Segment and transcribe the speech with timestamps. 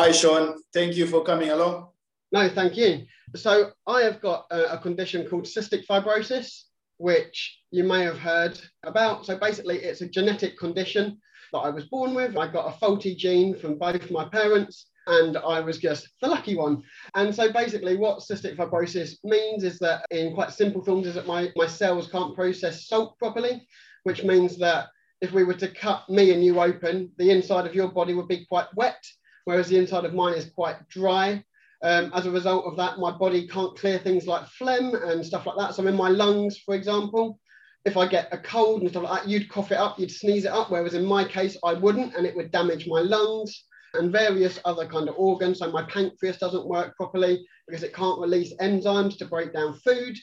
[0.00, 0.56] Hi, Sean.
[0.72, 1.88] Thank you for coming along.
[2.32, 3.04] No, thank you.
[3.36, 6.62] So I have got a, a condition called cystic fibrosis,
[6.96, 9.26] which you may have heard about.
[9.26, 11.18] So basically, it's a genetic condition
[11.52, 12.34] that I was born with.
[12.38, 16.56] I got a faulty gene from both my parents, and I was just the lucky
[16.56, 16.82] one.
[17.14, 21.26] And so basically, what cystic fibrosis means is that, in quite simple terms, is that
[21.26, 23.68] my, my cells can't process salt properly,
[24.04, 24.88] which means that
[25.20, 28.28] if we were to cut me and you open, the inside of your body would
[28.28, 29.04] be quite wet,
[29.44, 31.44] whereas the inside of mine is quite dry.
[31.82, 35.46] Um, as a result of that, my body can't clear things like phlegm and stuff
[35.46, 35.74] like that.
[35.74, 37.38] So in my lungs, for example,
[37.84, 40.44] if I get a cold and stuff like that, you'd cough it up, you'd sneeze
[40.44, 40.70] it up.
[40.70, 44.86] Whereas in my case, I wouldn't, and it would damage my lungs and various other
[44.86, 45.58] kind of organs.
[45.58, 50.16] So my pancreas doesn't work properly because it can't release enzymes to break down food.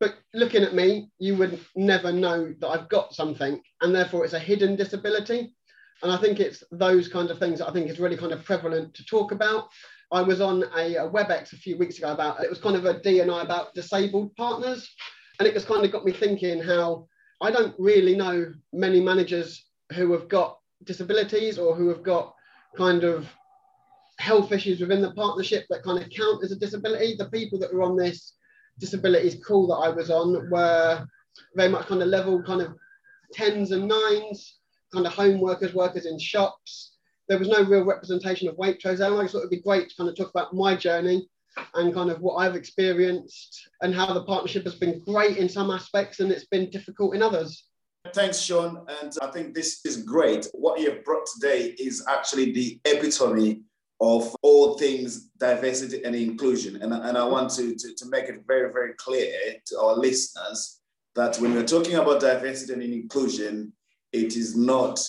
[0.00, 4.34] But looking at me, you would never know that I've got something, and therefore it's
[4.34, 5.54] a hidden disability.
[6.02, 8.44] And I think it's those kind of things that I think is really kind of
[8.44, 9.68] prevalent to talk about.
[10.12, 12.86] I was on a, a WebEx a few weeks ago about it was kind of
[12.86, 14.88] a D&I about disabled partners,
[15.38, 17.06] and it just kind of got me thinking how
[17.40, 22.34] I don't really know many managers who have got disabilities or who have got
[22.76, 23.28] kind of
[24.18, 27.16] health issues within the partnership that kind of count as a disability.
[27.16, 28.34] The people that were on this
[28.78, 31.06] disabilities call that I was on were
[31.54, 32.74] very much kind of level kind of
[33.32, 34.57] tens and nines,
[34.92, 36.96] kind of home workers, workers in shops.
[37.28, 39.00] There was no real representation of Waitrose.
[39.00, 41.28] And I thought it'd be great to kind of talk about my journey
[41.74, 45.70] and kind of what I've experienced and how the partnership has been great in some
[45.70, 47.64] aspects and it's been difficult in others.
[48.14, 48.86] Thanks, Sean.
[49.02, 50.46] And I think this is great.
[50.52, 53.62] What you've brought today is actually the epitome
[54.00, 56.80] of all things diversity and inclusion.
[56.82, 59.34] And, and I want to, to, to make it very, very clear
[59.66, 60.80] to our listeners
[61.16, 63.72] that when we're talking about diversity and inclusion,
[64.12, 65.00] it is not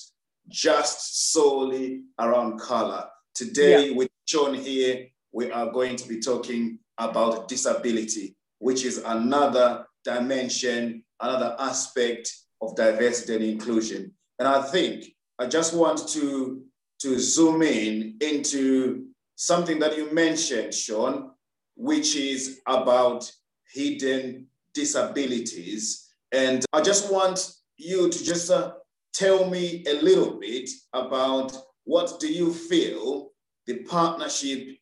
[0.48, 3.06] just solely around color.
[3.36, 3.96] Today, yeah.
[3.96, 11.04] with Sean here, we are going to be talking about disability, which is another dimension,
[11.22, 14.12] another aspect of diversity and inclusion.
[14.40, 15.06] And I think
[15.38, 16.64] I just want to
[17.00, 19.06] to zoom in into
[19.36, 21.32] something that you mentioned, Sean,
[21.76, 23.32] which is about
[23.72, 26.10] hidden disabilities.
[26.34, 28.74] And I just want you to just uh,
[29.14, 33.32] tell me a little bit about what do you feel
[33.66, 34.78] the partnership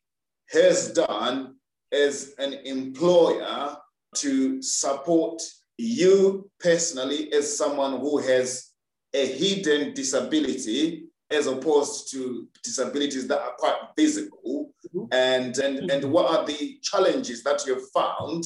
[0.49, 1.55] has done
[1.91, 3.75] as an employer
[4.15, 5.41] to support
[5.77, 8.71] you personally as someone who has
[9.13, 15.05] a hidden disability as opposed to disabilities that are quite visible mm-hmm.
[15.11, 18.43] and, and, and what are the challenges that you've found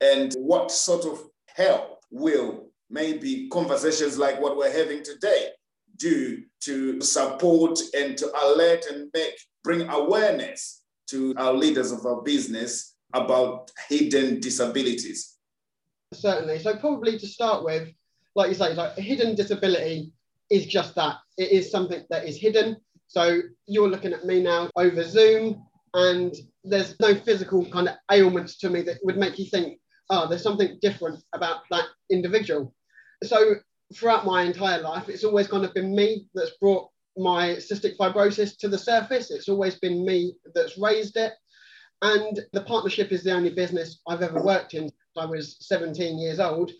[0.00, 1.22] and what sort of
[1.54, 5.48] help will maybe conversations like what we're having today
[5.96, 12.22] do to support and to alert and make bring awareness to our leaders of our
[12.22, 15.38] business about hidden disabilities
[16.14, 17.88] certainly so probably to start with
[18.34, 20.12] like you say like hidden disability
[20.50, 21.16] is just that.
[21.38, 22.76] It is something that is hidden.
[23.06, 25.64] So you're looking at me now over Zoom,
[25.94, 26.34] and
[26.64, 29.78] there's no physical kind of ailments to me that would make you think,
[30.10, 32.74] oh, there's something different about that individual.
[33.24, 33.56] So
[33.94, 38.56] throughout my entire life, it's always kind of been me that's brought my cystic fibrosis
[38.58, 39.30] to the surface.
[39.30, 41.32] It's always been me that's raised it.
[42.02, 44.90] And the partnership is the only business I've ever worked in.
[45.18, 46.70] I was 17 years old.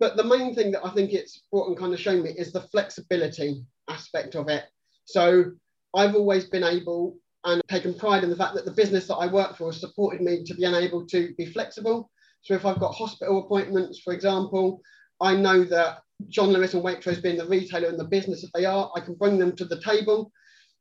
[0.00, 2.52] But the main thing that I think it's brought and kind of shown me is
[2.52, 4.64] the flexibility aspect of it.
[5.04, 5.52] So
[5.94, 9.26] I've always been able and taken pride in the fact that the business that I
[9.26, 12.10] work for has supported me to be able to be flexible.
[12.40, 14.80] So if I've got hospital appointments, for example,
[15.24, 18.66] I know that John Lewis and Waitrose being the retailer and the business that they
[18.66, 20.30] are, I can bring them to the table.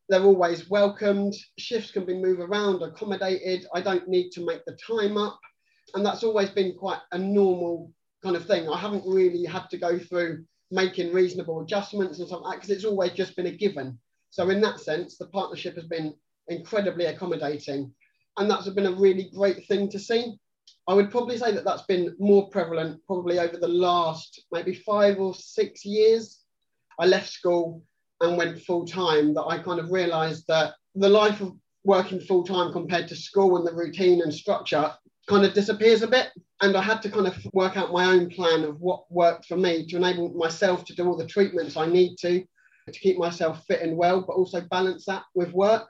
[0.09, 1.33] They're always welcomed.
[1.57, 3.65] Shifts can be moved around, accommodated.
[3.73, 5.39] I don't need to make the time up.
[5.93, 7.89] And that's always been quite a normal
[8.21, 8.67] kind of thing.
[8.67, 13.11] I haven't really had to go through making reasonable adjustments and stuff because it's always
[13.11, 13.97] just been a given.
[14.29, 16.15] So in that sense, the partnership has been
[16.49, 17.93] incredibly accommodating,
[18.37, 20.37] and that's been a really great thing to see.
[20.87, 25.19] I would probably say that that's been more prevalent probably over the last maybe five
[25.19, 26.43] or six years.
[26.99, 27.83] I left school
[28.19, 29.33] and went full time.
[29.33, 31.53] That I kind of realised that the life of
[31.85, 34.91] working full time compared to school and the routine and structure
[35.27, 36.31] kind of disappears a bit.
[36.61, 39.57] And I had to kind of work out my own plan of what worked for
[39.57, 42.43] me to enable myself to do all the treatments I need to
[42.91, 45.89] to keep myself fit and well, but also balance that with work.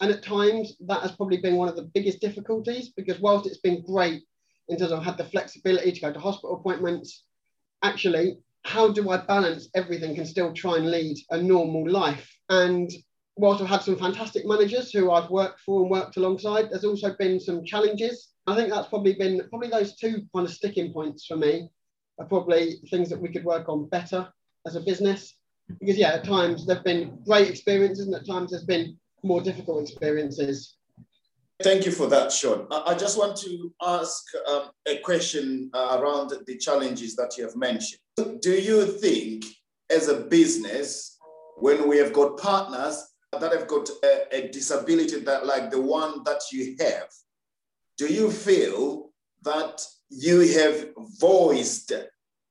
[0.00, 3.58] And at times, that has probably been one of the biggest difficulties because whilst it's
[3.58, 4.22] been great
[4.68, 7.24] in terms of I've had the flexibility to go to hospital appointments,
[7.82, 12.30] actually, how do I balance everything and still try and lead a normal life?
[12.48, 12.90] And
[13.36, 17.14] whilst I've had some fantastic managers who I've worked for and worked alongside, there's also
[17.18, 18.30] been some challenges.
[18.46, 21.68] I think that's probably been probably those two kind of sticking points for me
[22.18, 24.28] are probably things that we could work on better
[24.66, 25.34] as a business.
[25.80, 29.88] Because yeah, at times there've been great experiences and at times there's been more difficult
[29.88, 30.76] experiences.
[31.62, 32.66] Thank you for that, Sean.
[32.70, 37.54] I just want to ask um, a question uh, around the challenges that you have
[37.54, 38.00] mentioned.
[38.40, 39.44] Do you think,
[39.88, 41.18] as a business,
[41.56, 46.24] when we have got partners that have got a, a disability that, like the one
[46.24, 47.08] that you have,
[47.96, 49.10] do you feel
[49.42, 50.90] that you have
[51.20, 51.92] voiced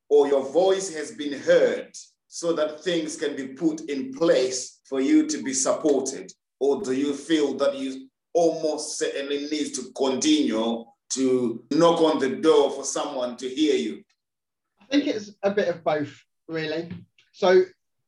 [0.08, 1.90] or your voice has been heard
[2.28, 6.32] so that things can be put in place for you to be supported?
[6.62, 12.36] Or do you feel that you almost certainly needs to continue to knock on the
[12.36, 14.04] door for someone to hear you?
[14.80, 16.16] I think it's a bit of both,
[16.46, 16.88] really.
[17.32, 17.64] So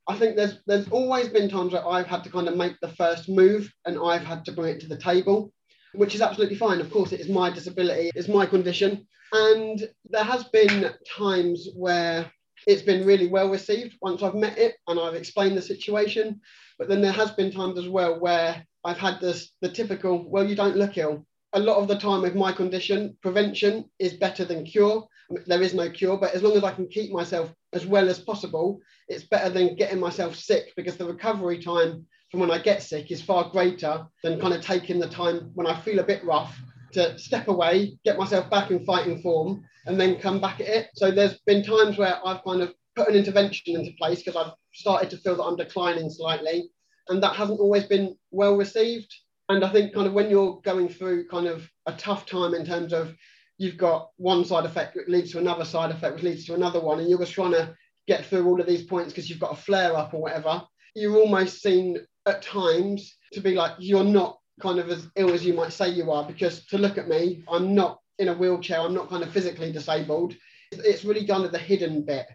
[0.07, 2.95] I think there's there's always been times where I've had to kind of make the
[2.95, 5.53] first move and I've had to bring it to the table,
[5.93, 6.81] which is absolutely fine.
[6.81, 9.05] Of course, it is my disability, it's my condition.
[9.33, 12.31] And there has been times where
[12.69, 16.41] it's been really well received once I've met it and I've explained the situation.
[16.79, 20.47] But then there has been times as well where I've had this the typical, well,
[20.47, 21.27] you don't look ill.
[21.53, 25.07] A lot of the time with my condition, prevention is better than cure.
[25.47, 28.19] There is no cure, but as long as I can keep myself as well as
[28.19, 32.83] possible, it's better than getting myself sick because the recovery time from when I get
[32.83, 36.25] sick is far greater than kind of taking the time when I feel a bit
[36.25, 36.61] rough
[36.95, 40.89] to step away, get myself back in fighting form, and then come back at it.
[40.95, 44.53] So there's been times where I've kind of put an intervention into place because I've
[44.73, 46.71] started to feel that I'm declining slightly
[47.09, 49.13] and that hasn't always been well received.
[49.49, 52.65] And I think kind of when you're going through kind of a tough time in
[52.65, 53.15] terms of
[53.59, 56.81] you've got one side effect that leads to another side effect, which leads to another
[56.81, 57.75] one, and you're just trying to
[58.07, 60.63] get through all of these points because you've got a flare up or whatever,
[60.95, 65.45] you're almost seen at times to be like you're not kind of as ill as
[65.45, 68.81] you might say you are because to look at me, I'm not in a wheelchair,
[68.81, 70.35] I'm not kind of physically disabled.
[70.71, 72.27] It's really kind of the hidden bit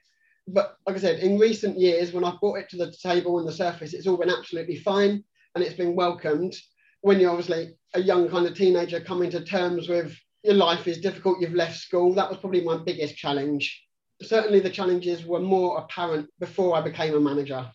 [0.53, 3.47] but like I said, in recent years, when I've brought it to the table and
[3.47, 5.23] the surface, it's all been absolutely fine
[5.55, 6.55] and it's been welcomed.
[7.01, 11.01] When you're obviously a young kind of teenager coming to terms with your life is
[11.01, 13.83] difficult, you've left school, that was probably my biggest challenge.
[14.21, 17.71] Certainly, the challenges were more apparent before I became a manager.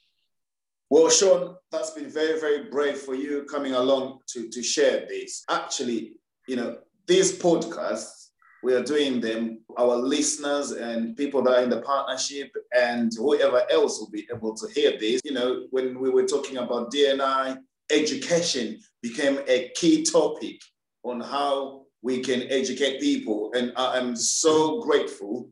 [0.90, 5.42] Well, Sean, that's been very, very brave for you coming along to, to share this.
[5.48, 6.16] Actually,
[6.46, 8.23] you know, these podcasts
[8.64, 13.62] we are doing them, our listeners and people that are in the partnership and whoever
[13.70, 15.20] else will be able to hear this.
[15.22, 17.58] You know, when we were talking about DNI,
[17.90, 20.62] education became a key topic
[21.02, 23.52] on how we can educate people.
[23.54, 25.50] And I am so grateful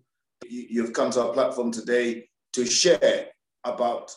[0.48, 3.26] you've come to our platform today to share
[3.64, 4.10] about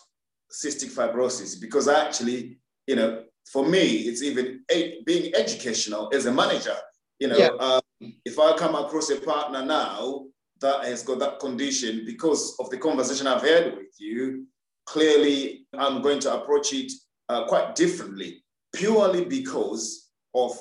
[0.50, 4.62] cystic fibrosis because actually, you know, for me, it's even
[5.06, 6.76] being educational as a manager.
[7.20, 7.50] You know, yeah.
[7.60, 7.82] uh,
[8.26, 10.26] if I come across a partner now
[10.62, 14.46] that has got that condition, because of the conversation I've had with you,
[14.86, 16.92] clearly I'm going to approach it
[17.30, 18.44] uh, quite differently,
[18.74, 20.58] purely because of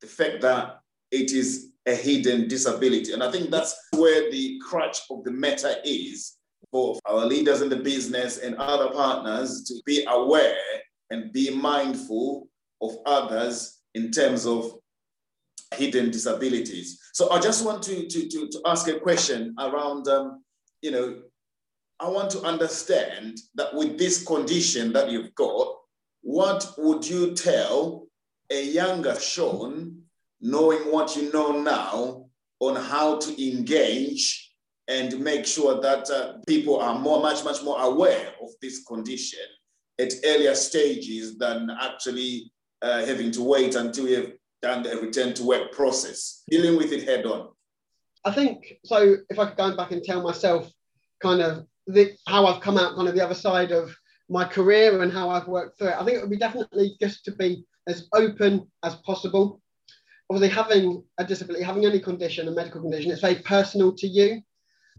[0.00, 0.80] the fact that
[1.10, 3.12] it is a hidden disability.
[3.12, 6.36] And I think that's where the crutch of the matter is
[6.70, 10.56] for our leaders in the business and other partners to be aware
[11.10, 12.48] and be mindful
[12.82, 14.74] of others in terms of
[15.76, 17.00] hidden disabilities.
[17.12, 20.42] So I just want to, to, to, to ask a question around, um,
[20.82, 21.22] you know,
[21.98, 25.76] I want to understand that with this condition that you've got,
[26.20, 28.06] what would you tell
[28.50, 30.02] a younger Sean,
[30.40, 32.26] knowing what you know now,
[32.60, 34.52] on how to engage
[34.88, 39.40] and make sure that uh, people are more, much, much more aware of this condition
[39.98, 42.50] at earlier stages than actually
[42.82, 47.04] uh, having to wait until you have the return to work process, dealing with it
[47.04, 47.48] head on?
[48.24, 49.16] I think so.
[49.30, 50.70] If I could go back and tell myself
[51.22, 53.94] kind of the, how I've come out kind of the other side of
[54.28, 57.24] my career and how I've worked through it, I think it would be definitely just
[57.26, 59.60] to be as open as possible.
[60.28, 64.42] Obviously, having a disability, having any condition, a medical condition, it's very personal to you.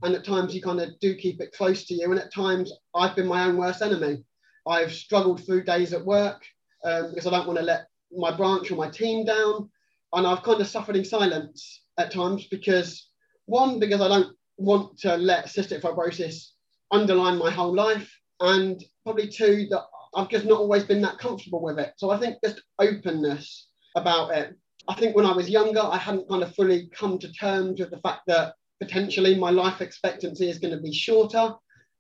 [0.04, 2.10] And at times you kind of do keep it close to you.
[2.10, 4.24] And at times I've been my own worst enemy.
[4.66, 6.46] I've struggled through days at work
[6.86, 9.70] um, because I don't want to let my branch or my team down.
[10.14, 13.10] And I've kind of suffered in silence at times because,
[13.46, 16.52] one, because I don't want to let cystic fibrosis
[16.92, 18.12] underline my whole life.
[18.40, 19.84] And probably two, that
[20.16, 21.94] I've just not always been that comfortable with it.
[21.98, 24.56] So I think just openness about it.
[24.88, 27.92] I think when I was younger, I hadn't kind of fully come to terms with
[27.92, 31.54] the fact that potentially my life expectancy is going to be shorter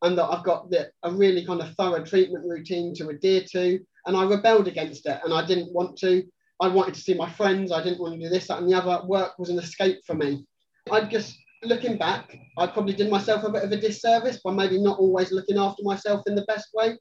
[0.04, 3.80] and that I've got the, a really kind of thorough treatment routine to adhere to
[4.08, 6.24] and I rebelled against it, and I didn't want to.
[6.60, 7.72] I wanted to see my friends.
[7.72, 9.06] I didn't want to do this, that, and the other.
[9.06, 10.46] Work was an escape for me.
[10.92, 14.82] I just looking back, I probably did myself a bit of a disservice by maybe
[14.82, 16.98] not always looking after myself in the best way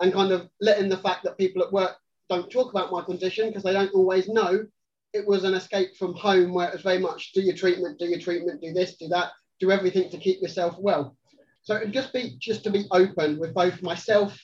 [0.00, 1.96] and kind of letting the fact that people at work
[2.28, 4.64] don't talk about my condition because they don't always know
[5.12, 8.06] it was an escape from home where it was very much do your treatment, do
[8.06, 11.16] your treatment, do this, do that, do everything to keep yourself well.
[11.62, 14.38] So it'd just be just to be open with both myself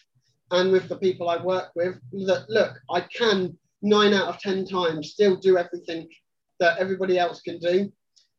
[0.52, 4.64] and with the people I work with that look, I can nine out of ten
[4.64, 6.08] times still do everything
[6.60, 7.90] that everybody else can do.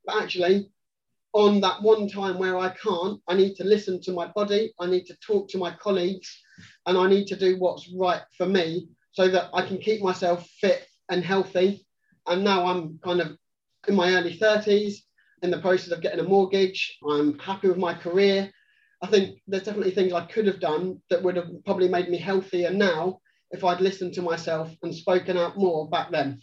[0.05, 0.69] But actually,
[1.33, 4.85] on that one time where I can't, I need to listen to my body, I
[4.85, 6.41] need to talk to my colleagues,
[6.85, 10.47] and I need to do what's right for me so that I can keep myself
[10.61, 11.85] fit and healthy.
[12.27, 13.37] And now I'm kind of
[13.87, 14.97] in my early 30s,
[15.41, 16.97] in the process of getting a mortgage.
[17.09, 18.51] I'm happy with my career.
[19.03, 22.17] I think there's definitely things I could have done that would have probably made me
[22.17, 23.19] healthier now
[23.51, 26.39] if I'd listened to myself and spoken out more back then.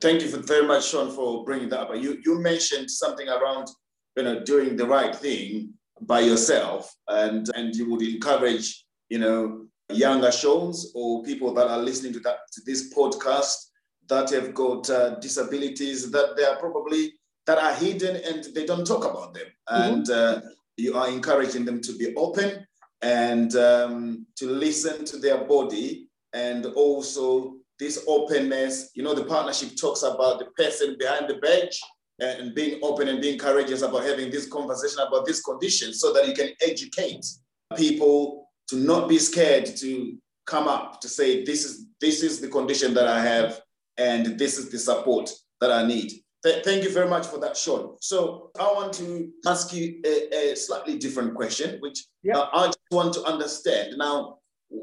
[0.00, 1.96] Thank you for, very much, Sean, for bringing that up.
[1.96, 3.68] You, you mentioned something around
[4.16, 9.66] you know, doing the right thing by yourself and, and you would encourage, you know,
[9.92, 13.56] younger Seans or people that are listening to that to this podcast
[14.08, 17.12] that have got uh, disabilities that they are probably
[17.46, 19.46] that are hidden and they don't talk about them.
[19.68, 19.92] Mm-hmm.
[19.92, 20.40] And uh,
[20.76, 22.66] you are encouraging them to be open
[23.02, 28.90] and um, to listen to their body and also this openness.
[28.94, 31.80] You know, the partnership talks about the person behind the bench
[32.18, 36.26] and being open and being courageous about having this conversation about this condition so that
[36.26, 37.24] you can educate
[37.76, 40.16] people to not be scared to
[40.46, 43.60] come up to say this is this is the condition that I have
[43.98, 45.30] and this is the support
[45.60, 46.12] that I need.
[46.46, 47.96] Th- thank you very much for that, Sean.
[48.00, 52.36] So I want to ask you a, a slightly different question, which yep.
[52.36, 53.94] uh, I just want to understand.
[53.98, 54.38] Now,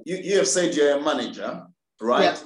[0.05, 1.65] you, you have said you're a manager,
[2.01, 2.23] right?
[2.23, 2.39] Yep.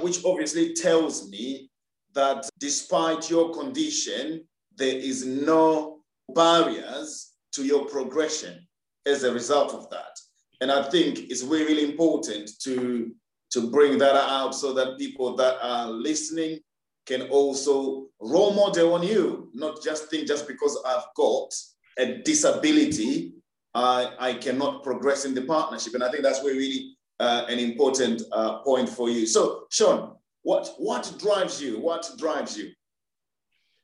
[0.00, 1.68] Which obviously tells me
[2.14, 4.44] that despite your condition,
[4.76, 5.98] there is no
[6.34, 8.66] barriers to your progression
[9.04, 10.18] as a result of that.
[10.62, 13.12] And I think it's really, really important to,
[13.50, 16.60] to bring that out so that people that are listening
[17.06, 21.52] can also role model on you, not just think just because I've got
[21.98, 23.34] a disability,
[23.74, 25.94] I, I cannot progress in the partnership.
[25.94, 29.26] And I think that's really, really uh, an important uh, point for you.
[29.26, 31.80] So, Sean, what what drives you?
[31.80, 32.70] What drives you?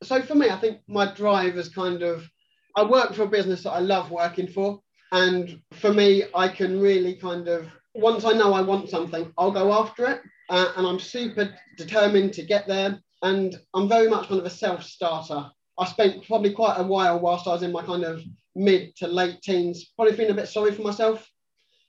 [0.03, 2.29] So for me, I think my drive is kind of
[2.77, 4.81] I work for a business that I love working for.
[5.11, 9.51] And for me, I can really kind of once I know I want something, I'll
[9.51, 10.21] go after it.
[10.51, 13.01] Uh, and I'm super determined to get there.
[13.23, 15.51] And I'm very much kind of a self-starter.
[15.79, 18.23] I spent probably quite a while whilst I was in my kind of
[18.55, 21.29] mid to late teens, probably feeling a bit sorry for myself.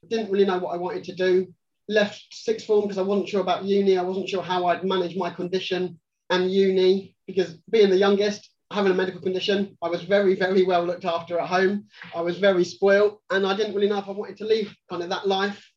[0.10, 1.54] Didn't really know what I wanted to do
[1.90, 3.98] left sixth form because I wasn't sure about uni.
[3.98, 8.92] I wasn't sure how I'd manage my condition and uni because being the youngest, having
[8.92, 11.88] a medical condition, I was very, very well looked after at home.
[12.16, 15.02] I was very spoiled and I didn't really know if I wanted to leave kind
[15.02, 15.68] of that life.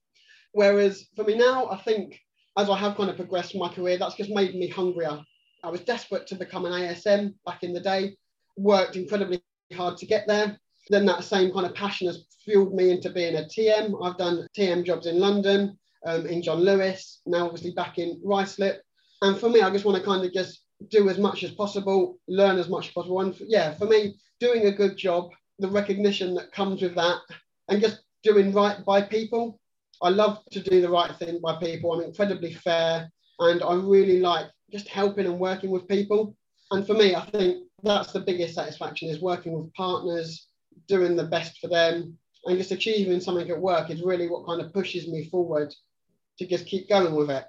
[0.52, 2.20] Whereas for me now, I think
[2.58, 5.18] as I have kind of progressed my career, that's just made me hungrier.
[5.62, 8.16] I was desperate to become an ASM back in the day,
[8.56, 9.42] worked incredibly
[9.74, 10.58] hard to get there.
[10.88, 13.94] Then that same kind of passion has fueled me into being a TM.
[14.04, 18.78] I've done TM jobs in London, um, in John Lewis, now obviously back in Ruislip.
[19.22, 22.18] And for me, I just want to kind of just do as much as possible,
[22.26, 23.20] learn as much as possible.
[23.20, 27.20] And for, yeah, for me, doing a good job, the recognition that comes with that,
[27.68, 29.60] and just doing right by people.
[30.02, 31.92] I love to do the right thing by people.
[31.92, 36.34] I'm incredibly fair, and I really like just helping and working with people.
[36.70, 40.46] And for me, I think that's the biggest satisfaction is working with partners,
[40.88, 44.60] doing the best for them, and just achieving something at work is really what kind
[44.60, 45.72] of pushes me forward
[46.38, 47.44] to just keep going with it.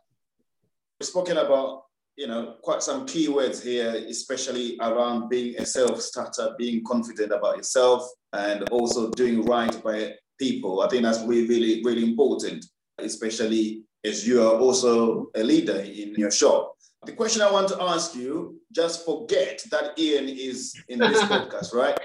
[0.99, 1.85] We've spoken about,
[2.17, 7.57] you know, quite some key words here, especially around being a self-starter, being confident about
[7.57, 10.81] yourself, and also doing right by people.
[10.81, 12.65] I think that's really, really, really important,
[12.99, 16.75] especially as you are also a leader in your shop.
[17.05, 21.74] The question I want to ask you, just forget that Ian is in this podcast,
[21.74, 22.00] right?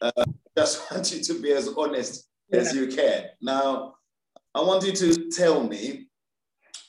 [0.00, 0.24] Uh,
[0.56, 2.60] just want you to be as honest yeah.
[2.60, 3.26] as you can.
[3.40, 3.94] Now,
[4.54, 6.06] I want you to tell me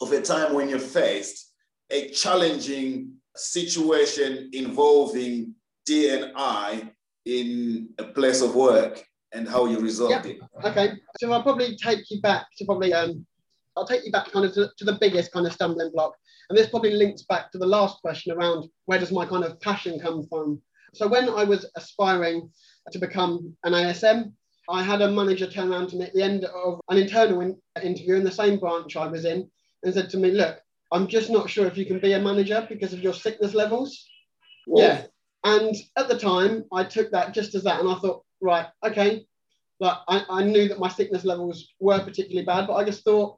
[0.02, 1.54] of a time when you faced
[1.92, 5.54] a challenging situation involving
[5.88, 6.90] DNI
[7.26, 9.04] in a place of work
[9.34, 10.40] and how you resolved it.
[10.64, 13.26] Okay, so I'll probably take you back to probably um,
[13.78, 16.14] I'll take you back kind of to, to, the biggest kind of stumbling block,
[16.52, 19.58] and this probably links back to the last question around where does my kind of
[19.62, 20.62] passion come from.
[20.94, 22.52] So when I was aspiring
[22.92, 24.34] to become an ASM,
[24.70, 27.58] I had a manager turn around to me at the end of an internal in-
[27.82, 29.50] interview in the same branch I was in
[29.84, 30.60] and said to me, Look,
[30.92, 34.06] I'm just not sure if you can be a manager because of your sickness levels.
[34.68, 34.82] Whoa.
[34.84, 35.06] Yeah.
[35.46, 37.80] And at the time, I took that just as that.
[37.80, 39.26] And I thought, right, okay.
[39.80, 43.38] Like I, I knew that my sickness levels were particularly bad, but I just thought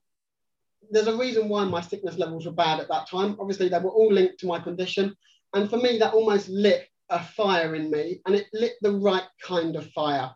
[0.92, 3.38] there's a reason why my sickness levels were bad at that time.
[3.40, 5.16] Obviously, they were all linked to my condition.
[5.54, 9.28] And for me, that almost lit a fire in me and it lit the right
[9.42, 10.32] kind of fire.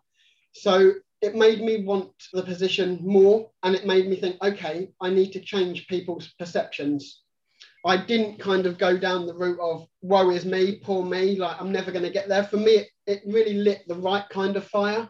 [0.52, 5.10] So it made me want the position more and it made me think, okay, I
[5.10, 7.22] need to change people's perceptions.
[7.84, 11.60] I didn't kind of go down the route of woe is me, poor me, like
[11.60, 12.44] I'm never going to get there.
[12.44, 15.08] For me, it, it really lit the right kind of fire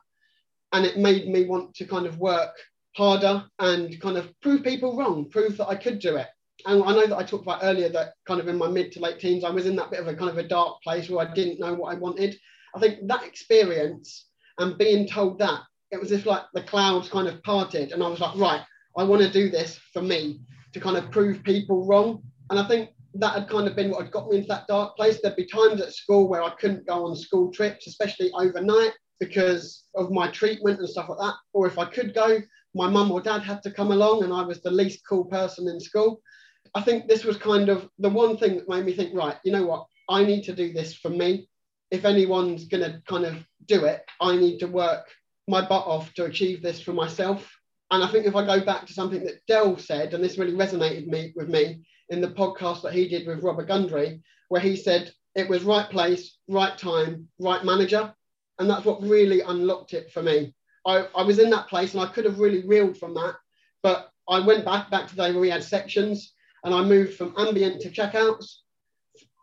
[0.72, 2.54] and it made me want to kind of work
[2.98, 6.26] harder and kind of prove people wrong, prove that I could do it.
[6.66, 9.00] And I know that I talked about earlier that kind of in my mid to
[9.00, 11.26] late teens, I was in that bit of a kind of a dark place where
[11.26, 12.36] I didn't know what I wanted.
[12.74, 14.26] I think that experience
[14.58, 15.60] and being told that
[15.92, 18.62] it was if like the clouds kind of parted and I was like, right,
[18.98, 20.40] I want to do this for me
[20.72, 22.22] to kind of prove people wrong.
[22.50, 24.96] And I think that had kind of been what had got me into that dark
[24.96, 25.20] place.
[25.22, 29.84] There'd be times at school where I couldn't go on school trips, especially overnight because
[29.94, 31.34] of my treatment and stuff like that.
[31.52, 32.40] Or if I could go,
[32.74, 35.68] my mum or dad had to come along and I was the least cool person
[35.68, 36.20] in school.
[36.74, 39.52] I think this was kind of the one thing that made me think, right, you
[39.52, 39.86] know what?
[40.08, 41.48] I need to do this for me.
[41.90, 45.06] If anyone's going to kind of do it, I need to work
[45.46, 47.50] my butt off to achieve this for myself.
[47.90, 50.52] And I think if I go back to something that Dell said, and this really
[50.52, 54.76] resonated me with me in the podcast that he did with Robert Gundry, where he
[54.76, 58.12] said it was right place, right time, right manager.
[58.58, 60.54] And that's what really unlocked it for me.
[60.86, 63.36] I, I was in that place and I could have really reeled from that.
[63.82, 67.14] But I went back back to the day where we had sections and I moved
[67.14, 68.56] from ambient to checkouts.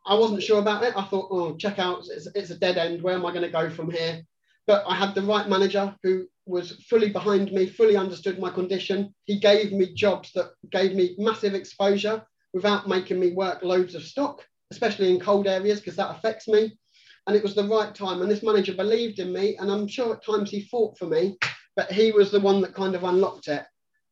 [0.05, 0.93] I wasn't sure about it.
[0.95, 3.01] I thought, oh, checkouts, it's, it's a dead end.
[3.01, 4.23] Where am I going to go from here?
[4.67, 9.13] but I had the right manager who was fully behind me, fully understood my condition.
[9.25, 14.03] He gave me jobs that gave me massive exposure without making me work loads of
[14.03, 16.77] stock, especially in cold areas, because that affects me.
[17.27, 18.21] And it was the right time.
[18.21, 19.55] And this manager believed in me.
[19.57, 21.37] And I'm sure at times he fought for me,
[21.75, 23.65] but he was the one that kind of unlocked it.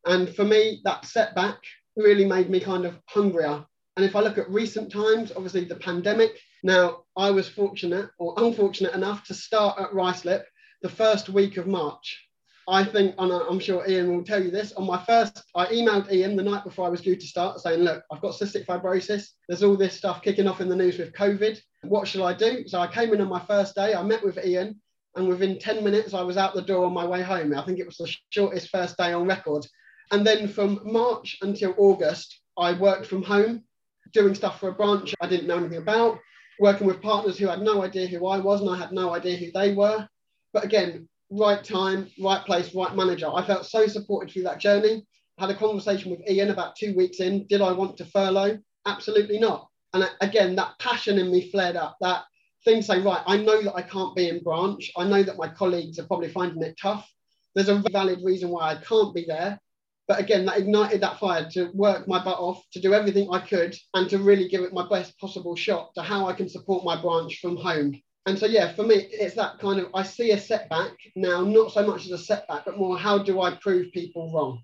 [0.06, 1.58] And for me, that setback
[1.96, 3.64] really made me kind of hungrier.
[3.96, 8.32] And if I look at recent times, obviously the pandemic, now, I was fortunate or
[8.38, 10.44] unfortunate enough to start at Ruislip
[10.80, 12.26] the first week of March.
[12.66, 16.10] I think, and I'm sure Ian will tell you this, on my first, I emailed
[16.10, 19.28] Ian the night before I was due to start saying, look, I've got cystic fibrosis.
[19.48, 21.60] There's all this stuff kicking off in the news with COVID.
[21.82, 22.66] What should I do?
[22.66, 24.80] So I came in on my first day, I met with Ian,
[25.16, 27.56] and within 10 minutes, I was out the door on my way home.
[27.56, 29.66] I think it was the shortest first day on record.
[30.10, 33.64] And then from March until August, I worked from home,
[34.12, 36.18] doing stuff for a branch I didn't know anything about
[36.58, 39.36] working with partners who had no idea who I was and I had no idea
[39.36, 40.08] who they were.
[40.52, 43.28] But again, right time, right place, right manager.
[43.32, 45.06] I felt so supported through that journey.
[45.38, 47.46] I had a conversation with Ian about two weeks in.
[47.48, 48.58] Did I want to furlough?
[48.86, 49.68] Absolutely not.
[49.92, 51.96] And again, that passion in me flared up.
[52.00, 52.24] That
[52.64, 54.90] thing saying, right, I know that I can't be in branch.
[54.96, 57.08] I know that my colleagues are probably finding it tough.
[57.54, 59.58] There's a valid reason why I can't be there.
[60.06, 63.40] But again, that ignited that fire to work my butt off, to do everything I
[63.40, 66.84] could, and to really give it my best possible shot to how I can support
[66.84, 68.00] my branch from home.
[68.26, 71.72] And so, yeah, for me, it's that kind of I see a setback now, not
[71.72, 74.62] so much as a setback, but more how do I prove people wrong?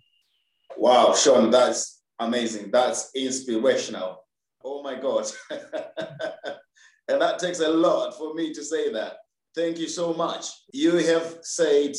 [0.79, 2.71] Wow, Sean, that's amazing.
[2.71, 4.25] That's inspirational.
[4.65, 5.27] Oh my God.
[5.51, 9.17] and that takes a lot for me to say that.
[9.55, 10.47] Thank you so much.
[10.73, 11.97] You have said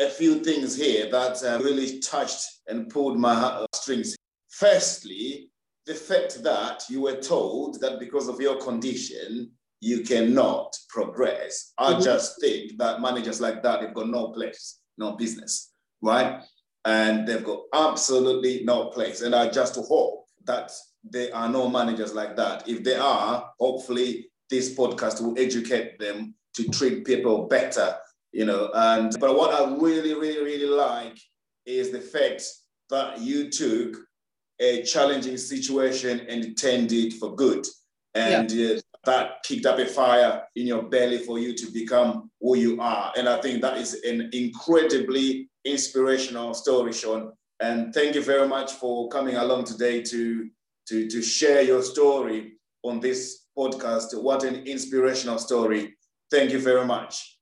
[0.00, 4.16] a few things here that uh, really touched and pulled my strings.
[4.48, 5.50] Firstly,
[5.86, 9.50] the fact that you were told that because of your condition,
[9.84, 11.72] you cannot progress.
[11.78, 12.02] I mm-hmm.
[12.02, 16.42] just think that managers like that, they've got no place, no business, right?
[16.84, 19.22] And they've got absolutely no place.
[19.22, 20.70] And I just hope that
[21.02, 22.68] there are no managers like that.
[22.68, 27.96] If there are, hopefully this podcast will educate them to treat people better
[28.34, 28.70] you know.
[28.74, 31.18] And but what I really, really, really like
[31.64, 32.42] is the fact
[32.90, 33.96] that you took
[34.60, 37.64] a challenging situation and turned it for good,
[38.14, 38.74] and yeah.
[38.74, 42.80] uh, that kicked up a fire in your belly for you to become who you
[42.80, 43.12] are.
[43.16, 47.32] And I think that is an incredibly inspirational story, Sean.
[47.60, 50.48] And thank you very much for coming along today to
[50.88, 54.14] to to share your story on this podcast.
[54.20, 55.96] What an inspirational story.
[56.30, 57.33] Thank you very much.